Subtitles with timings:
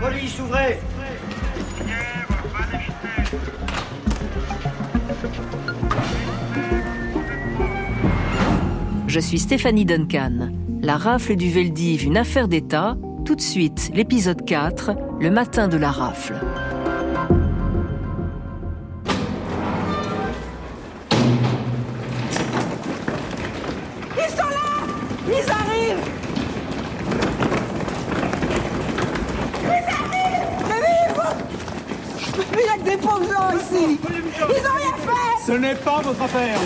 [0.00, 0.40] Police,
[9.08, 10.50] Je suis Stéphanie Duncan.
[10.82, 12.96] La rafle du Veldiv, une affaire d'État.
[13.24, 16.34] Tout de suite, l'épisode 4, le matin de la rafle.
[32.96, 36.58] Des pauvres gens ici Ils ont rien fait Ce n'est pas votre affaire.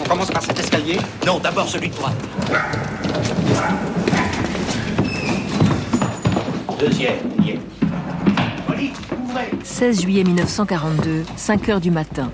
[0.00, 0.98] On commence par cet escalier?
[1.26, 2.14] Non, d'abord celui de droite.
[6.78, 7.60] Deuxième, y est.
[8.66, 12.30] Police, ouvrez 16 juillet 1942, 5 heures du matin.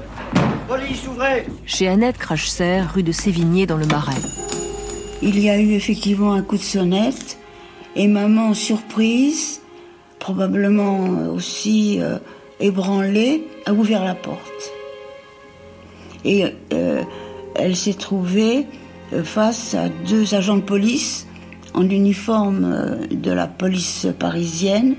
[0.68, 4.12] Police, ouvrez Chez Annette Cracheser, rue de Sévigné, dans le Marais.
[5.22, 7.38] Il y a eu effectivement un coup de sonnette
[7.96, 9.60] et maman, surprise,
[10.20, 11.00] probablement
[11.34, 12.18] aussi euh,
[12.60, 14.72] ébranlée, a ouvert la porte.
[16.24, 17.02] Et euh,
[17.54, 18.66] elle s'est trouvée
[19.12, 21.26] euh, face à deux agents de police
[21.74, 24.96] en uniforme euh, de la police parisienne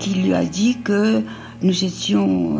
[0.00, 1.22] qui lui a dit que
[1.62, 2.58] nous étions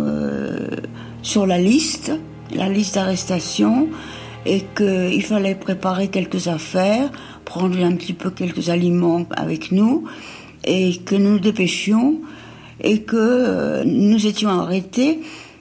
[1.21, 2.11] sur la liste,
[2.55, 3.89] la liste d'arrestation,
[4.47, 7.11] et qu'il fallait préparer quelques affaires,
[7.45, 10.05] prendre un petit peu quelques aliments avec nous,
[10.65, 12.23] et que nous nous dépêchions,
[12.83, 15.21] et que euh, nous étions arrêtés,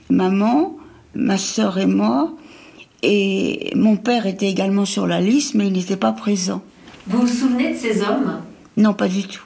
[0.10, 0.78] maman,
[1.16, 2.34] ma sœur et moi,
[3.04, 6.62] et mon père était également sur la liste, mais il n'était pas présent.
[7.08, 8.42] Vous vous souvenez de ces hommes?
[8.78, 9.44] Non, pas du tout.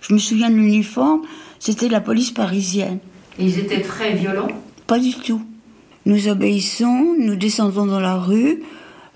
[0.00, 1.22] Je me souviens de l'uniforme,
[1.58, 2.98] c'était la police parisienne.
[3.38, 4.48] Ils étaient très violents?
[4.86, 5.42] Pas du tout.
[6.06, 8.62] Nous obéissons, nous descendons dans la rue,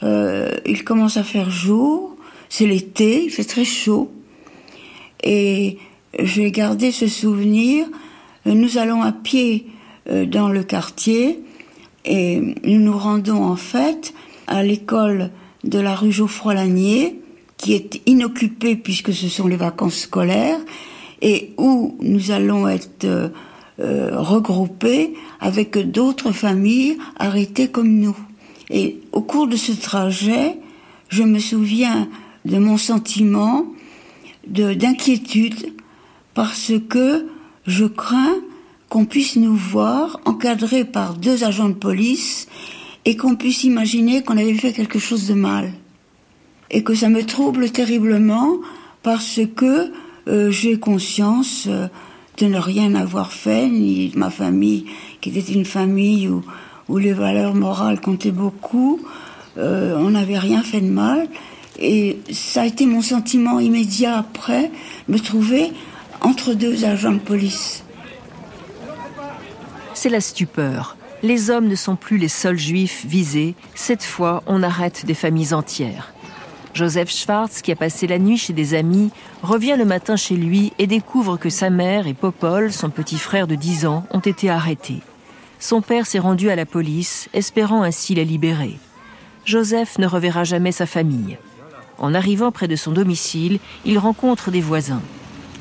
[0.03, 2.17] euh, il commence à faire jour,
[2.49, 4.13] c'est l'été, il fait très chaud.
[5.23, 5.79] Et
[6.19, 7.87] j'ai gardé ce souvenir,
[8.47, 9.67] nous allons à pied
[10.11, 11.41] euh, dans le quartier
[12.05, 14.13] et nous nous rendons en fait
[14.47, 15.31] à l'école
[15.65, 17.21] de la rue Geoffroy-Lanier,
[17.57, 20.61] qui est inoccupée puisque ce sont les vacances scolaires,
[21.23, 23.29] et où nous allons être euh,
[23.81, 28.17] euh, regroupés avec d'autres familles arrêtées comme nous.
[28.71, 30.59] Et au cours de ce trajet,
[31.09, 32.09] je me souviens
[32.45, 33.67] de mon sentiment
[34.47, 35.74] de d'inquiétude
[36.35, 37.27] parce que
[37.67, 38.37] je crains
[38.89, 42.49] qu'on puisse nous voir encadrés par deux agents de police
[43.05, 45.73] et qu'on puisse imaginer qu'on avait fait quelque chose de mal.
[46.71, 48.59] Et que ça me trouble terriblement
[49.03, 49.93] parce que
[50.29, 51.89] euh, j'ai conscience euh,
[52.39, 54.87] de ne rien avoir fait, ni de ma famille,
[55.21, 56.43] qui était une famille où,
[56.89, 59.01] où les valeurs morales comptaient beaucoup.
[59.59, 61.29] Euh, on n'avait rien fait de mal.
[61.79, 64.71] Et ça a été mon sentiment immédiat après,
[65.09, 65.73] me trouver
[66.25, 67.85] entre deux agents de police.
[69.93, 70.97] C'est la stupeur.
[71.23, 73.55] Les hommes ne sont plus les seuls juifs visés.
[73.75, 76.13] Cette fois, on arrête des familles entières.
[76.73, 79.11] Joseph Schwartz, qui a passé la nuit chez des amis,
[79.43, 83.47] revient le matin chez lui et découvre que sa mère et Popol, son petit frère
[83.47, 85.01] de 10 ans, ont été arrêtés.
[85.61, 88.79] Son père s'est rendu à la police, espérant ainsi la libérer.
[89.45, 91.39] Joseph ne reverra jamais sa famille.
[91.99, 95.03] En arrivant près de son domicile, il rencontre des voisins.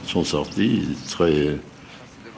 [0.05, 1.57] Sont sortis très,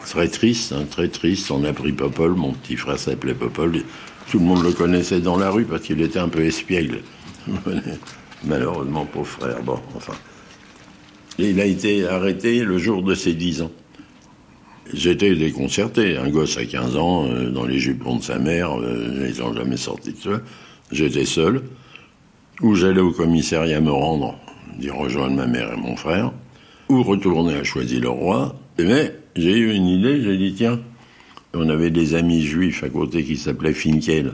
[0.05, 1.51] très tristes, hein, très tristes.
[1.51, 3.81] On a pris Popol, mon petit frère s'appelait Popol.
[4.29, 7.01] Tout le monde le connaissait dans la rue parce qu'il était un peu espiègle.
[8.43, 9.61] Malheureusement, pauvre frère.
[9.63, 10.13] Bon, enfin.
[11.37, 13.71] Et il a été arrêté le jour de ses 10 ans.
[14.93, 16.17] J'étais déconcerté.
[16.17, 19.53] Un gosse à 15 ans, euh, dans les jupons de sa mère, euh, ils n'ont
[19.53, 20.41] jamais sorti de ça.
[20.91, 21.63] J'étais seul.
[22.61, 24.37] Ou j'allais au commissariat me rendre,
[24.77, 26.31] dire rejoindre ma mère et mon frère.
[26.89, 28.55] Ou retourner à Choisy-le-Roi.
[28.77, 30.79] Mais j'ai eu une idée, j'ai dit tiens,
[31.53, 34.33] on avait des amis juifs à côté qui s'appelaient Finkel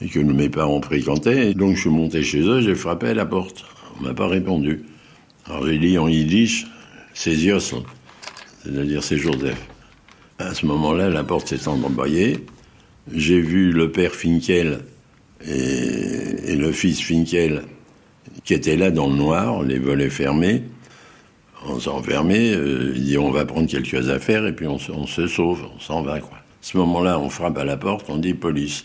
[0.00, 1.54] et que mes parents fréquentaient.
[1.54, 3.64] Donc je suis monté chez eux, j'ai frappé à la porte.
[3.98, 4.84] On m'a pas répondu.
[5.46, 6.66] Alors j'ai dit en yiddish,
[7.14, 7.58] c'est Zios,
[8.62, 9.66] c'est-à-dire c'est Joseph.
[10.38, 12.44] À ce moment-là, la porte s'est entrebâillée.
[13.12, 14.80] J'ai vu le père Finkel
[15.44, 17.62] et, et le fils Finkel
[18.44, 20.62] qui étaient là dans le noir, les volets fermés.
[21.66, 25.66] On enfermé, euh, il dit on va prendre quelques affaires et puis on, se- sauve,
[25.74, 26.14] on s'en va.
[26.14, 26.20] À
[26.60, 28.84] ce moment-là, on frappe à la porte, on dit police.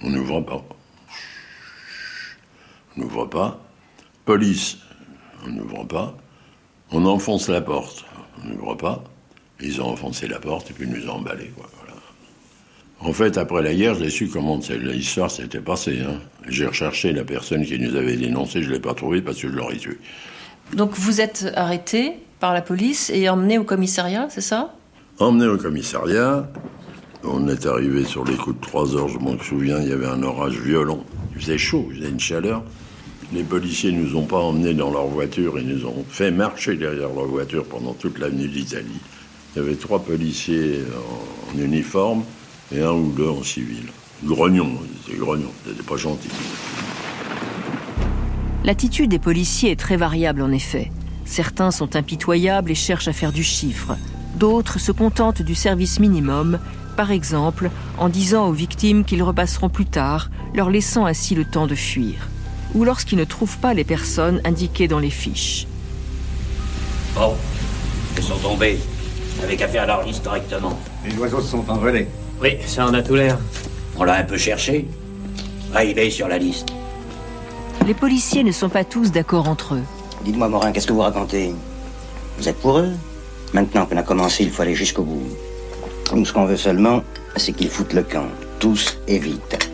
[0.00, 0.64] On n'ouvre pas.
[2.96, 3.60] On n'ouvre pas.
[4.24, 4.78] Police.
[5.46, 6.16] On n'ouvre pas.
[6.90, 8.04] On enfonce la porte.
[8.42, 9.04] On n'ouvre pas.
[9.60, 11.52] Ils ont enfoncé la porte et puis nous ont emballés.
[11.56, 11.70] Voilà.
[13.00, 16.00] En fait, après la guerre, j'ai su comment l'histoire s'était passée.
[16.06, 16.20] Hein.
[16.48, 19.48] J'ai recherché la personne qui nous avait dénoncé, je ne l'ai pas trouvé parce que
[19.48, 19.98] je l'aurais tué.
[20.72, 24.74] Donc vous êtes arrêté par la police et emmené au commissariat, c'est ça?
[25.18, 26.48] Emmené au commissariat.
[27.22, 30.06] On est arrivé sur les coups de 3 heures, je m'en souviens, il y avait
[30.06, 31.04] un orage violent.
[31.34, 32.62] Il faisait chaud, il faisait une chaleur.
[33.32, 36.76] Les policiers ne nous ont pas emmenés dans leur voiture, ils nous ont fait marcher
[36.76, 39.00] derrière leur voiture pendant toute l'avenue d'Italie.
[39.54, 40.80] Il y avait trois policiers
[41.50, 42.24] en uniforme
[42.74, 43.84] et un ou deux en civil.
[44.22, 44.72] Grognon,
[45.04, 46.28] c'était grognon, c'était pas gentil.
[48.64, 50.90] L'attitude des policiers est très variable en effet.
[51.24, 53.96] Certains sont impitoyables et cherchent à faire du chiffre.
[54.36, 56.58] D'autres se contentent du service minimum,
[56.96, 61.66] par exemple en disant aux victimes qu'ils repasseront plus tard, leur laissant ainsi le temps
[61.66, 62.28] de fuir
[62.74, 65.66] ou lorsqu'ils ne trouvent pas les personnes indiquées dans les fiches.
[67.14, 67.34] Bon,
[68.16, 68.78] ils sont tombés.
[69.42, 70.78] Avec qu'à faire leur liste correctement.
[71.04, 72.08] Les oiseaux sont envolés.
[72.40, 73.38] Oui, ça en a tout l'air.
[73.96, 74.86] On l'a un peu cherché.
[75.74, 76.68] Ah, il est sur la liste.
[77.86, 79.82] Les policiers ne sont pas tous d'accord entre eux.
[80.24, 81.54] Dites-moi, Morin, qu'est-ce que vous racontez
[82.38, 82.92] Vous êtes pour eux
[83.52, 85.22] Maintenant qu'on a commencé, il faut aller jusqu'au bout.
[86.14, 87.02] Nous, ce qu'on veut seulement,
[87.36, 88.26] c'est qu'ils foutent le camp.
[88.58, 89.70] Tous et vite.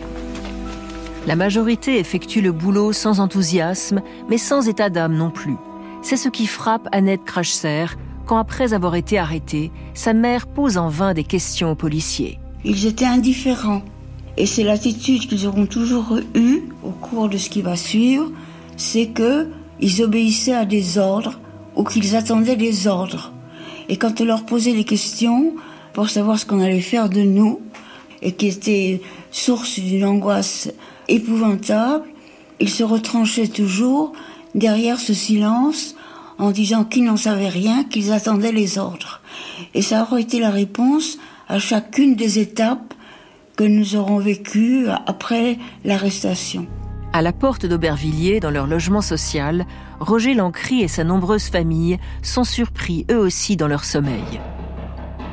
[1.25, 5.55] La majorité effectue le boulot sans enthousiasme, mais sans état d'âme non plus.
[6.01, 7.85] C'est ce qui frappe Annette Crachser
[8.25, 12.39] quand, après avoir été arrêtée, sa mère pose en vain des questions aux policiers.
[12.65, 13.83] Ils étaient indifférents.
[14.41, 18.31] Et c'est l'attitude qu'ils auront toujours eue au cours de ce qui va suivre,
[18.75, 19.49] c'est que
[19.79, 21.39] ils obéissaient à des ordres
[21.75, 23.31] ou qu'ils attendaient des ordres.
[23.87, 25.53] Et quand on leur posait des questions
[25.93, 27.61] pour savoir ce qu'on allait faire de nous,
[28.23, 30.71] et qui était source d'une angoisse
[31.07, 32.05] épouvantable,
[32.59, 34.11] il se retranchait toujours
[34.55, 35.93] derrière ce silence
[36.39, 39.21] en disant qu'ils n'en savaient rien, qu'ils attendaient les ordres.
[39.75, 42.95] Et ça aurait été la réponse à chacune des étapes
[43.61, 46.65] que nous aurons vécues après l'arrestation.
[47.13, 49.67] À la porte d'Aubervilliers, dans leur logement social,
[49.99, 54.41] Roger Lancry et sa nombreuse famille sont surpris eux aussi dans leur sommeil.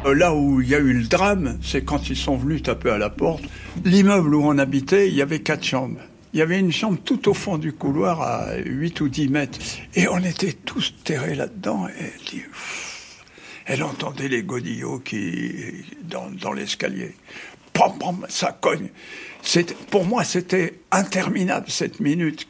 [0.05, 2.91] Euh, là où il y a eu le drame, c'est quand ils sont venus taper
[2.91, 3.45] à la porte.
[3.87, 6.01] L'immeuble où on habitait, il y avait quatre chambres.
[6.35, 9.59] Il y avait une chambre tout au fond du couloir à 8 ou 10 mètres.
[9.95, 11.89] Et on était tous terrés là-dedans.
[11.89, 12.43] Et
[13.65, 15.51] elle, entendait les godillots qui,
[16.03, 17.15] dans, dans l'escalier.
[18.29, 18.89] Ça cogne.
[19.91, 22.47] Pour moi, c'était interminable cette minute.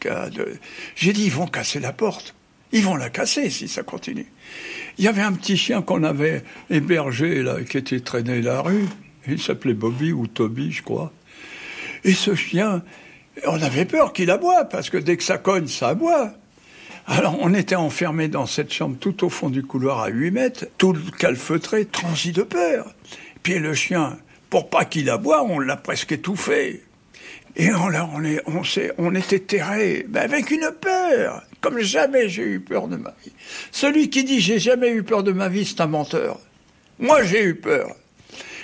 [0.97, 2.35] J'ai dit, ils vont casser la porte.
[2.73, 4.27] Ils vont la casser si ça continue.
[4.99, 8.87] Il y avait un petit chien qu'on avait hébergé, là, qui était traîné la rue.
[9.27, 11.13] Il s'appelait Bobby ou Toby, je crois.
[12.05, 12.83] Et ce chien,
[13.47, 16.33] on avait peur qu'il aboie, parce que dès que ça cogne, ça aboie.
[17.07, 20.67] Alors on était enfermés dans cette chambre tout au fond du couloir à 8 mètres,
[20.77, 22.93] tout calfeutré, transi de peur.
[23.43, 24.19] Puis le chien,
[24.51, 26.83] pour pas qu'il aboie, on l'a presque étouffé.
[27.57, 28.63] Et on, on, est, on,
[28.99, 33.33] on était terrés, mais avec une peur, comme jamais j'ai eu peur de ma vie.
[33.73, 36.39] Celui qui dit j'ai jamais eu peur de ma vie, c'est un menteur.
[36.99, 37.95] Moi, j'ai eu peur.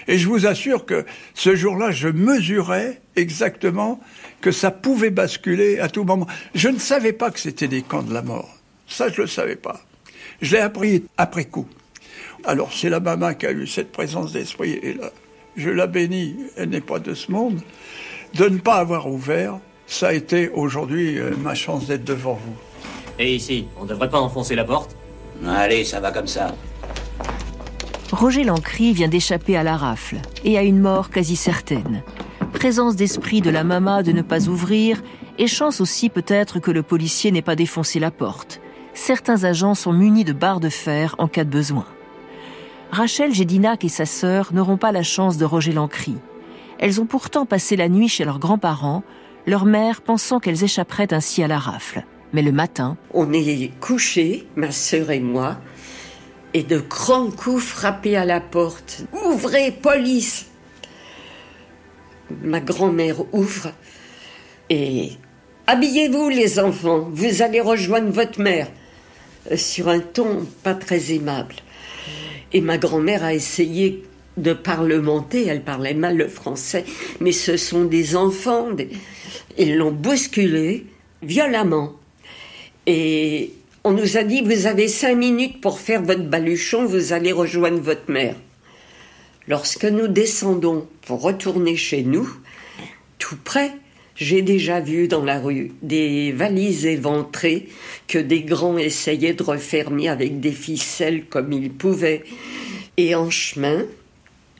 [0.07, 1.05] Et je vous assure que
[1.35, 4.01] ce jour-là, je mesurais exactement
[4.41, 6.27] que ça pouvait basculer à tout moment.
[6.55, 8.55] Je ne savais pas que c'était des camps de la mort.
[8.87, 9.81] Ça, je ne le savais pas.
[10.43, 11.67] Je l'ai appris après coup.
[12.45, 14.73] Alors, c'est la maman qui a eu cette présence d'esprit.
[14.83, 15.11] Et là,
[15.56, 17.61] je la bénis, elle n'est pas de ce monde
[18.35, 22.55] de ne pas avoir ouvert, ça a été aujourd'hui euh, ma chance d'être devant vous.
[23.19, 24.96] Et ici, on ne devrait pas enfoncer la porte?
[25.46, 26.55] Allez, ça va comme ça.
[28.11, 32.03] Roger Lancry vient d'échapper à la rafle et à une mort quasi certaine.
[32.53, 35.03] Présence d'esprit de la mama de ne pas ouvrir
[35.39, 38.61] et chance aussi peut-être que le policier n'ait pas défoncé la porte.
[38.94, 41.87] Certains agents sont munis de barres de fer en cas de besoin.
[42.91, 46.14] Rachel Gédinac et sa sœur n'auront pas la chance de Roger Lancry.
[46.79, 49.03] Elles ont pourtant passé la nuit chez leurs grands-parents,
[49.46, 52.05] leur mère pensant qu'elles échapperaient ainsi à la rafle.
[52.32, 52.96] Mais le matin...
[53.12, 55.56] On est couchés, ma sœur et moi,
[56.53, 59.05] et de grands coups frappés à la porte.
[59.26, 60.46] Ouvrez, police
[62.43, 63.70] Ma grand-mère ouvre
[64.70, 65.12] et...
[65.67, 68.69] Habillez-vous les enfants, vous allez rejoindre votre mère.
[69.50, 71.55] Euh, sur un ton pas très aimable.
[72.55, 74.05] Et ma grand-mère a essayé
[74.37, 76.84] de parlementer, elle parlait mal le français,
[77.20, 78.69] mais ce sont des enfants,
[79.58, 80.87] ils l'ont bousculé
[81.23, 81.93] violemment.
[82.87, 87.32] Et on nous a dit, vous avez cinq minutes pour faire votre baluchon, vous allez
[87.32, 88.37] rejoindre votre mère.
[89.46, 92.29] Lorsque nous descendons pour retourner chez nous,
[93.19, 93.73] tout près,
[94.17, 97.69] j'ai déjà vu dans la rue des valises éventrées
[98.06, 102.25] que des grands essayaient de refermer avec des ficelles comme ils pouvaient.
[102.97, 103.85] Et en chemin,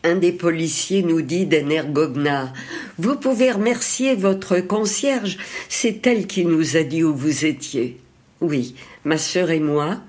[0.03, 2.53] un des policiers nous dit d'un air goguenard
[2.99, 8.01] Vous pouvez remercier votre concierge, c'est elle qui nous a dit où vous étiez.
[8.41, 10.01] Oui, ma sœur et moi,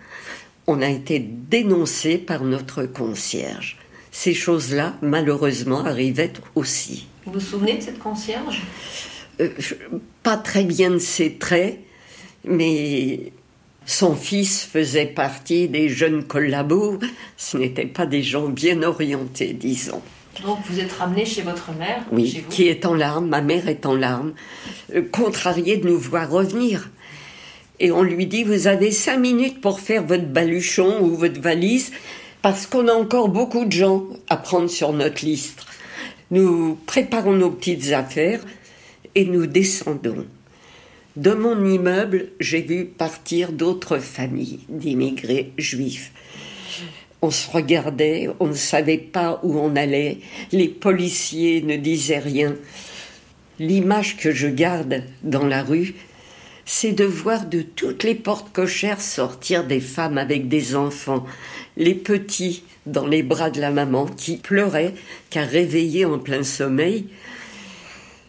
[0.67, 3.77] on a été dénoncés par notre concierge.
[4.11, 7.07] Ces choses-là, malheureusement, arrivaient aussi.
[7.25, 8.61] Vous vous souvenez de cette concierge?
[9.39, 9.49] Euh,
[10.23, 11.79] Pas très bien de ses traits,
[12.43, 13.31] mais
[13.85, 16.99] son fils faisait partie des jeunes collabos.
[17.37, 20.01] Ce n'étaient pas des gens bien orientés, disons.
[20.43, 23.41] Donc vous êtes ramené chez votre mère Oui, chez vous qui est en larmes, ma
[23.41, 24.33] mère est en larmes,
[24.93, 26.89] euh, contrariée de nous voir revenir.
[27.79, 31.91] Et on lui dit, vous avez cinq minutes pour faire votre baluchon ou votre valise,
[32.41, 35.65] parce qu'on a encore beaucoup de gens à prendre sur notre liste.
[36.31, 38.41] Nous préparons nos petites affaires
[39.15, 40.25] et nous descendons.
[41.15, 46.11] De mon immeuble, j'ai vu partir d'autres familles d'immigrés juifs.
[47.21, 50.19] On se regardait, on ne savait pas où on allait,
[50.51, 52.55] les policiers ne disaient rien.
[53.59, 55.95] L'image que je garde dans la rue,
[56.65, 61.25] c'est de voir de toutes les portes cochères sortir des femmes avec des enfants,
[61.77, 64.93] les petits dans les bras de la maman qui pleuraient
[65.29, 67.05] car réveillés en plein sommeil,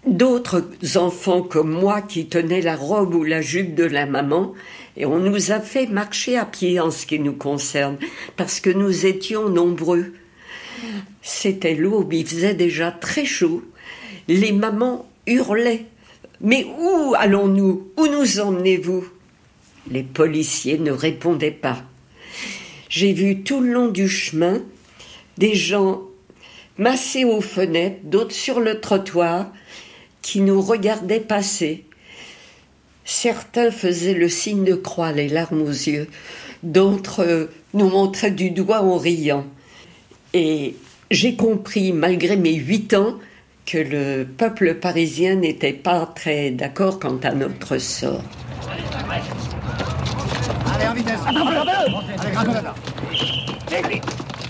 [0.06, 0.64] d'autres
[0.96, 4.54] enfants comme moi qui tenaient la robe ou la jupe de la maman,
[4.96, 7.98] et on nous a fait marcher à pied en ce qui nous concerne,
[8.36, 10.14] parce que nous étions nombreux.
[11.22, 13.62] C'était l'aube, il faisait déjà très chaud.
[14.28, 15.86] Les mamans hurlaient.
[16.40, 17.88] Mais où allons-nous?
[17.96, 19.04] Où nous emmenez-vous?
[19.90, 21.82] Les policiers ne répondaient pas.
[22.88, 24.62] J'ai vu tout le long du chemin
[25.38, 26.02] des gens
[26.78, 29.52] massés aux fenêtres, d'autres sur le trottoir,
[30.26, 31.84] qui nous regardaient passer.
[33.04, 36.08] Certains faisaient le signe de croix, les larmes aux yeux,
[36.64, 39.46] d'autres euh, nous montraient du doigt en riant.
[40.34, 40.74] Et
[41.12, 43.14] j'ai compris, malgré mes huit ans,
[43.66, 48.24] que le peuple parisien n'était pas très d'accord quant à notre sort.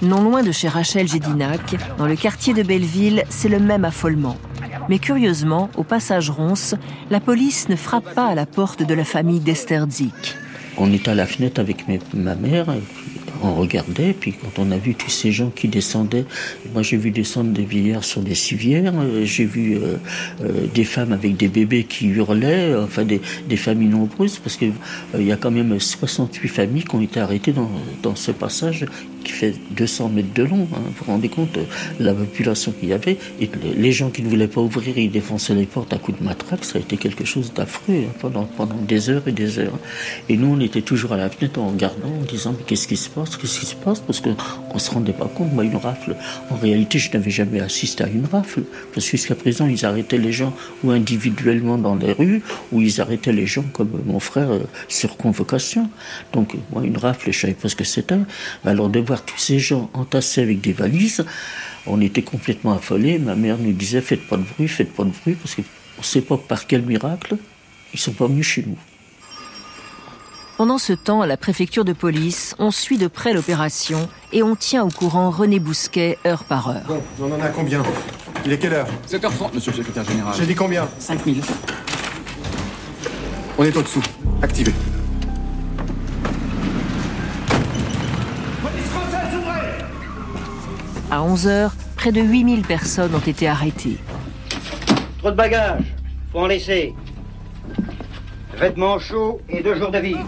[0.00, 4.38] Non loin de chez Rachel Gédinac, dans le quartier de Belleville, c'est le même affolement.
[4.88, 6.74] Mais curieusement, au passage Ronce,
[7.10, 10.36] la police ne frappe pas à la porte de la famille d'Esterdzik.
[10.78, 12.66] On était à la fenêtre avec ma mère,
[13.42, 16.24] on regardait, puis quand on a vu tous ces gens qui descendaient,
[16.72, 19.96] moi j'ai vu descendre des vieillards sur des civières, euh, j'ai vu euh,
[20.42, 23.20] euh, des femmes avec des bébés qui hurlaient, enfin des,
[23.56, 24.72] familles nombreuses, parce qu'il
[25.18, 27.54] y a quand même 68 familles qui ont été arrêtées
[28.02, 28.86] dans ce passage
[29.26, 30.66] qui fait 200 mètres de long.
[30.72, 30.78] hein.
[30.86, 31.64] Vous vous rendez compte de
[32.04, 35.54] la population qu'il y avait et les- gens qui ne voulaient pas ouvrir, ils défonçaient
[35.54, 36.64] les portes à coups de matraque.
[36.64, 38.46] Ça a été quelque chose d'affreux hein, pendant,
[38.86, 39.78] des heures et des heures.
[40.28, 42.96] Et nous, on était toujours à la fenêtre en regardant, en disant mais qu'est-ce qui
[42.96, 44.36] se passe, qu'est-ce qui se passe Parce qu'on
[44.74, 45.52] ne se rendait pas compte.
[45.52, 46.14] Moi, une rafle,
[46.50, 48.62] en réalité, je n'avais jamais assisté à une rafle.
[48.92, 50.52] Parce que jusqu'à présent, ils arrêtaient les gens
[50.84, 52.42] ou individuellement dans les rues,
[52.72, 55.88] ou ils arrêtaient les gens comme mon frère euh, sur convocation.
[56.32, 58.18] Donc, euh, moi, une rafle, je savais pas ce que c'était.
[58.64, 61.24] Alors, de voir tous ces gens entassés avec des valises,
[61.86, 63.18] on était complètement affolés.
[63.18, 66.04] Ma mère nous disait faites pas de bruit, faites pas de bruit, parce qu'on ne
[66.04, 67.36] sait pas par quel miracle
[67.94, 68.76] ils sont pas venus chez nous.
[70.56, 74.56] Pendant ce temps, à la préfecture de police, on suit de près l'opération et on
[74.56, 76.86] tient au courant René Bousquet heure par heure.
[76.88, 77.82] Bon, on en a combien?
[78.46, 78.88] Il est quelle heure?
[79.06, 80.34] 7h30, monsieur le secrétaire général.
[80.38, 80.88] J'ai dit combien?
[80.98, 81.42] 5000.
[83.58, 84.02] On est au-dessous.
[84.40, 84.72] Activé.
[91.08, 93.96] À 11h, près de 8000 personnes ont été arrêtées.
[95.18, 95.94] Trop de bagages.
[96.32, 96.94] Faut en laisser.
[98.58, 100.26] Vêtements chauds et deux jours de vivre.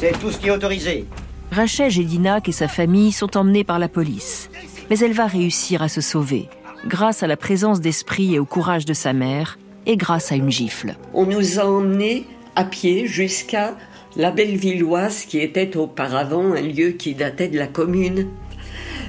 [0.00, 1.06] C'est tout ce qui est autorisé.
[1.52, 4.50] Rachel Gédinac et sa famille sont emmenés par la police.
[4.88, 6.48] Mais elle va réussir à se sauver,
[6.86, 10.50] grâce à la présence d'esprit et au courage de sa mère, et grâce à une
[10.50, 10.96] gifle.
[11.14, 13.76] On nous a emmenés à pied jusqu'à
[14.16, 18.26] la Bellevilloise, qui était auparavant un lieu qui datait de la commune.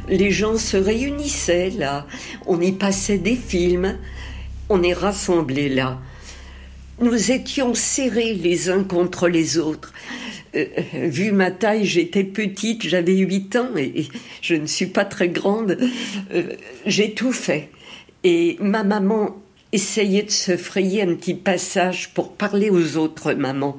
[0.09, 2.07] Les gens se réunissaient là,
[2.45, 3.97] on y passait des films,
[4.69, 5.99] on est rassemblés là.
[6.99, 9.93] Nous étions serrés les uns contre les autres.
[10.55, 14.07] Euh, euh, vu ma taille, j'étais petite, j'avais 8 ans et,
[14.41, 15.77] je ne suis pas très grande.
[16.33, 16.43] Euh,
[16.85, 17.69] J'ai tout fait.
[18.23, 19.37] Et ma maman
[19.71, 23.77] essayait de se frayer un petit passage pour parler aux autres mamans.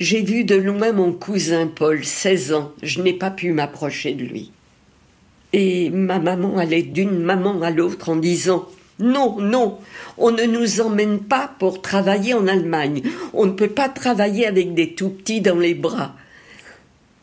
[0.00, 2.72] J'ai vu de loin mon cousin Paul, 16 ans.
[2.82, 4.50] Je n'ai pas pu m'approcher de lui.
[5.52, 9.78] Et ma maman allait d'une maman à l'autre en disant Non, non,
[10.18, 13.02] on ne nous emmène pas pour travailler en Allemagne.
[13.32, 16.14] On ne peut pas travailler avec des tout petits dans les bras.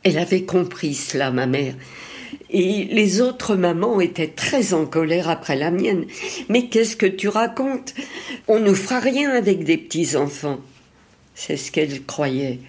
[0.03, 1.75] Elle avait compris cela, ma mère.
[2.50, 6.05] Et les autres mamans étaient très en colère après la mienne.
[6.50, 7.93] Mais qu'est-ce que tu racontes?
[8.48, 10.60] On ne fera rien avec des petits-enfants.
[11.36, 12.60] C'est ce qu'elle croyait.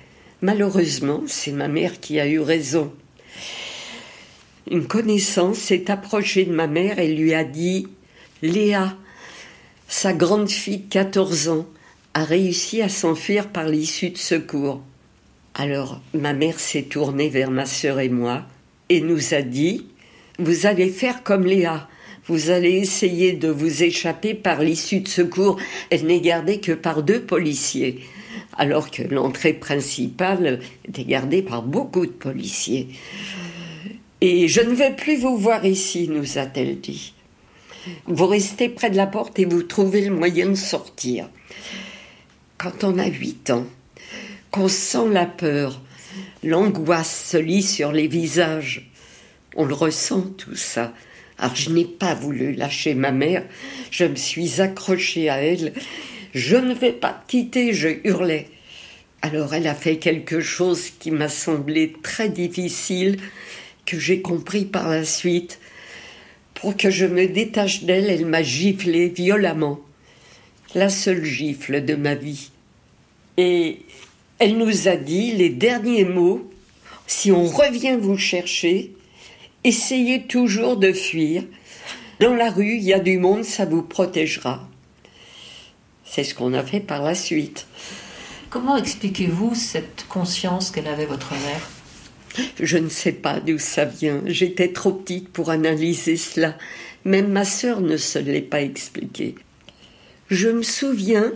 [0.43, 2.93] Malheureusement, c'est ma mère qui a eu raison.
[4.71, 7.89] Une connaissance s'est approchée de ma mère et lui a dit
[8.43, 8.95] Léa,
[9.89, 11.67] sa grande fille de 14 ans,
[12.13, 14.83] a réussi à s'enfuir par l'issue de secours.
[15.55, 18.43] Alors ma mère s'est tournée vers ma sœur et moi
[18.91, 19.87] et nous a dit
[20.39, 21.89] Vous allez faire comme Léa.
[22.27, 25.57] Vous allez essayer de vous échapper par l'issue de secours.
[25.89, 28.01] Elle n'est gardée que par deux policiers,
[28.59, 32.89] alors que l'entrée principale était gardée par beaucoup de policiers.
[34.21, 37.15] Et je ne vais plus vous voir ici, nous a-t-elle dit.
[38.07, 41.31] Vous restez près de la porte et vous trouvez le moyen de sortir.
[42.57, 43.67] Quand on a huit ans,
[44.51, 45.81] qu'on sent la peur,
[46.43, 48.91] l'angoisse se lit sur les visages,
[49.57, 50.93] on le ressent tout ça.
[51.39, 53.45] Alors je n'ai pas voulu lâcher ma mère,
[53.93, 55.73] je me suis accrochée à elle.
[56.35, 58.49] Je ne vais pas te quitter, je hurlais.
[59.23, 63.19] Alors elle a fait quelque chose qui m'a semblé très difficile,
[63.97, 65.61] j'ai compris par la suite.
[66.55, 69.79] Pour que je me détache d'elle, elle m'a giflé violemment.
[70.75, 72.51] La seule gifle de ma vie.
[73.37, 73.83] Et
[74.39, 76.51] elle nous a dit les derniers mots.
[77.07, 78.93] Si on revient vous chercher,
[79.65, 81.45] essayez toujours de fuir.
[82.21, 84.69] Dans la rue, il y a du monde, ça vous protégera.
[86.05, 87.67] C'est ce qu'on a fait par la suite.
[88.51, 91.78] Comment expliquez-vous cette conscience qu'elle avait, votre mère?
[92.61, 94.23] Je ne sais pas d'où ça vient.
[94.27, 96.57] J'étais trop petite pour analyser cela.
[97.05, 99.35] Même ma sœur ne se l'est pas expliqué.
[100.29, 101.33] Je me souviens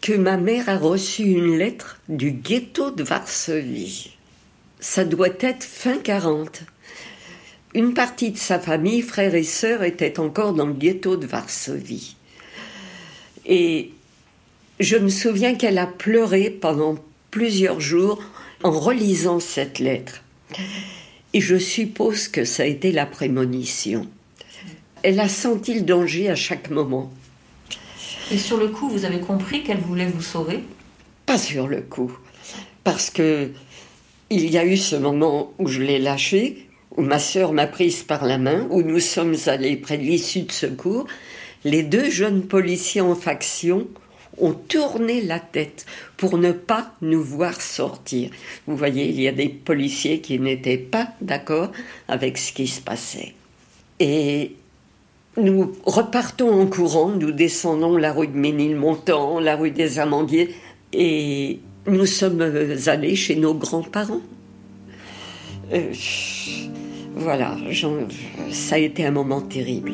[0.00, 4.16] que ma mère a reçu une lettre du ghetto de Varsovie.
[4.80, 6.62] Ça doit être fin 40.
[7.74, 12.16] Une partie de sa famille, frères et sœurs, était encore dans le ghetto de Varsovie.
[13.46, 13.92] Et
[14.80, 16.96] je me souviens qu'elle a pleuré pendant
[17.30, 18.22] plusieurs jours
[18.62, 20.22] en relisant cette lettre.
[21.34, 24.06] Et je suppose que ça a été la prémonition.
[25.02, 27.10] Elle a senti le danger à chaque moment.
[28.30, 30.60] Et sur le coup, vous avez compris qu'elle voulait vous sauver?
[31.26, 32.12] Pas sur le coup.
[32.84, 33.50] Parce que
[34.30, 38.02] il y a eu ce moment où je l'ai lâchée, où ma sœur m'a prise
[38.02, 41.06] par la main, où nous sommes allés près de l'issue de secours.
[41.64, 43.86] Les deux jeunes policiers en faction
[44.38, 48.30] ont tourné la tête pour ne pas nous voir sortir.
[48.66, 51.72] Vous voyez, il y a des policiers qui n'étaient pas d'accord
[52.08, 53.34] avec ce qui se passait.
[54.00, 54.52] Et
[55.36, 60.54] nous repartons en courant, nous descendons la rue de Ménilmontant, la rue des Amandiers,
[60.92, 62.42] et nous sommes
[62.86, 64.20] allés chez nos grands-parents.
[65.72, 65.92] Euh,
[67.14, 67.56] voilà,
[68.50, 69.92] ça a été un moment terrible.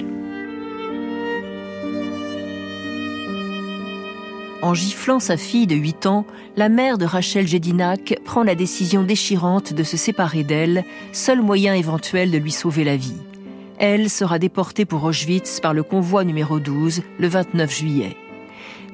[4.60, 9.04] En giflant sa fille de 8 ans, la mère de Rachel Jedinac prend la décision
[9.04, 13.22] déchirante de se séparer d'elle, seul moyen éventuel de lui sauver la vie.
[13.78, 18.16] Elle sera déportée pour Auschwitz par le convoi numéro 12 le 29 juillet.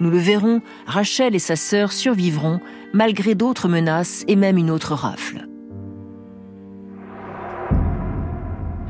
[0.00, 2.60] Nous le verrons, Rachel et sa sœur survivront
[2.92, 5.46] malgré d'autres menaces et même une autre rafle.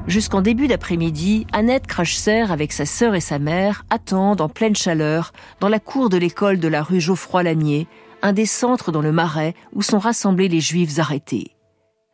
[0.07, 5.33] Jusqu'en début d'après-midi, Annette Crachser, avec sa sœur et sa mère, attendent en pleine chaleur
[5.61, 7.87] dans la cour de l'école de la rue Geoffroy-Lanier,
[8.21, 11.53] un des centres dans le Marais où sont rassemblés les Juifs arrêtés.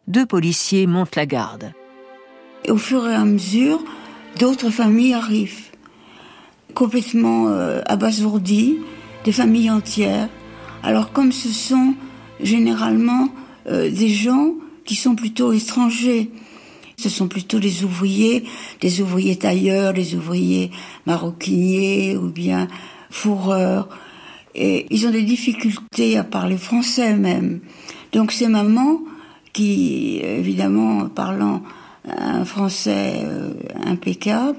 [0.06, 1.72] Deux policiers montent la garde.
[2.68, 3.82] au fur et à mesure,
[4.38, 5.70] d'autres familles arrivent,
[6.74, 8.78] complètement euh, abasourdies,
[9.24, 10.28] des familles entières.
[10.84, 11.94] Alors comme ce sont
[12.40, 13.28] généralement
[13.66, 16.30] euh, des gens qui sont plutôt étrangers,
[17.00, 18.44] ce sont plutôt des ouvriers,
[18.80, 20.70] des ouvriers tailleurs, des ouvriers
[21.06, 22.68] maroquiniers ou bien
[23.10, 23.88] fourreurs.
[24.54, 27.60] Et ils ont des difficultés à parler français même.
[28.12, 29.00] Donc ces mamans
[29.52, 31.62] qui, évidemment, parlant
[32.08, 33.52] un français euh,
[33.84, 34.58] impeccable,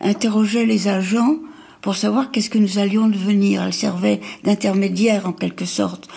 [0.00, 1.36] interrogeaient les agents
[1.80, 3.62] pour savoir qu'est-ce que nous allions devenir.
[3.62, 6.08] Elles servaient d'intermédiaires en quelque sorte.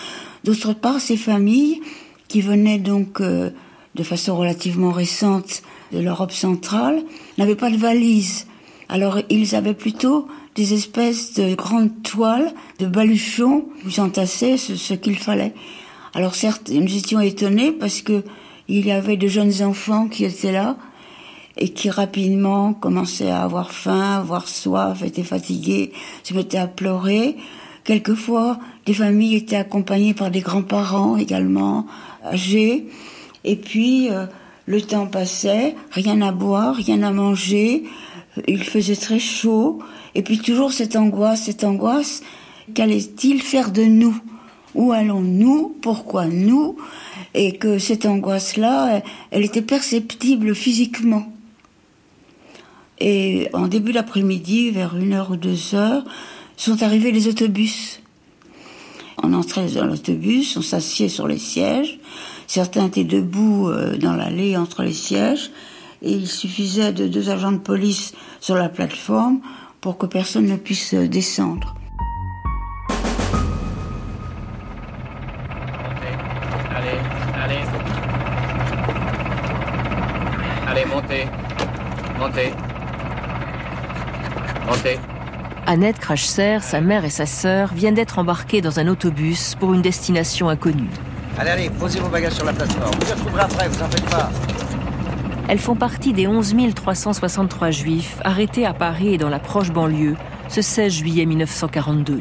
[0.44, 1.80] D'autre part, ces familles
[2.28, 3.50] qui venaient donc euh,
[3.94, 7.02] de façon relativement récente de l'Europe centrale,
[7.38, 8.46] n'avaient pas de valise.
[8.88, 14.94] Alors ils avaient plutôt des espèces de grandes toiles, de baluchons, où s'entassaient ce, ce
[14.94, 15.54] qu'il fallait.
[16.14, 18.24] Alors certes, nous étions étonnés parce que
[18.68, 20.76] il y avait de jeunes enfants qui étaient là
[21.56, 27.36] et qui rapidement commençaient à avoir faim, avoir soif, étaient fatigués, se mettaient à pleurer.
[27.84, 31.86] Quelquefois, des familles étaient accompagnées par des grands-parents également
[32.24, 32.86] âgés.
[33.44, 34.26] Et puis, euh,
[34.70, 37.82] Le temps passait, rien à boire, rien à manger,
[38.46, 39.80] il faisait très chaud,
[40.14, 42.22] et puis toujours cette angoisse, cette angoisse,
[42.72, 44.16] qu'allait-il faire de nous?
[44.76, 45.76] Où allons-nous?
[45.82, 46.76] Pourquoi nous?
[47.34, 51.32] Et que cette angoisse-là, elle était perceptible physiquement.
[53.00, 56.04] Et en début d'après-midi, vers une heure ou deux heures,
[56.56, 58.00] sont arrivés les autobus.
[59.20, 61.98] On entrait dans l'autobus, on s'assied sur les sièges.
[62.52, 65.52] Certains étaient debout euh, dans l'allée entre les sièges.
[66.02, 69.38] Et il suffisait de deux agents de police sur la plateforme
[69.80, 71.76] pour que personne ne puisse descendre.
[76.74, 76.98] Allez,
[77.40, 77.60] allez.
[80.66, 81.26] Allez, montez.
[82.18, 82.52] Montez.
[84.66, 84.98] Montez.
[85.66, 89.82] Annette Crachser, sa mère et sa sœur viennent d'être embarquées dans un autobus pour une
[89.82, 90.90] destination inconnue.
[91.40, 92.92] Allez, allez, posez vos bagages sur la plateforme.
[93.00, 94.28] Vous les retrouverez après, vous en faites pas.
[95.48, 100.16] Elles font partie des 11 363 juifs arrêtés à Paris et dans la proche banlieue
[100.48, 102.20] ce 16 juillet 1942.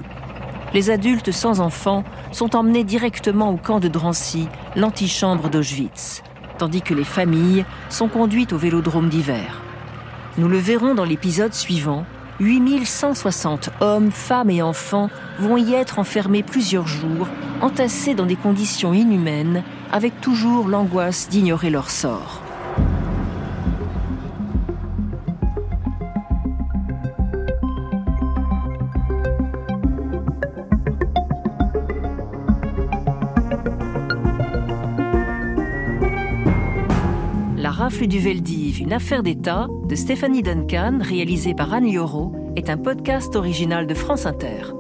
[0.74, 6.24] Les adultes sans enfants sont emmenés directement au camp de Drancy, l'antichambre d'Auschwitz,
[6.58, 9.62] tandis que les familles sont conduites au vélodrome d'hiver.
[10.38, 12.06] Nous le verrons dans l'épisode suivant,
[12.40, 17.28] 8160 hommes, femmes et enfants vont y être enfermés plusieurs jours,
[17.62, 22.42] entassés dans des conditions inhumaines, avec toujours l'angoisse d'ignorer leur sort.
[38.08, 43.36] Du Veldiv, une affaire d'État de Stéphanie Duncan, réalisée par Anne Lioro, est un podcast
[43.36, 44.79] original de France Inter.